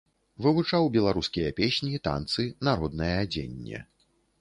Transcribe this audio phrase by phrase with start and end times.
[0.45, 3.89] Вывучаў беларускія песні, танцы, народнае адзенне.